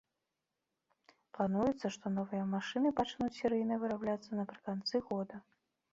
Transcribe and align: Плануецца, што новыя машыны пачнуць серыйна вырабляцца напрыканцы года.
Плануецца, 1.39 1.91
што 1.97 2.05
новыя 2.17 2.43
машыны 2.55 2.95
пачнуць 3.01 3.31
серыйна 3.41 3.79
вырабляцца 3.85 4.31
напрыканцы 4.41 4.95
года. 5.13 5.35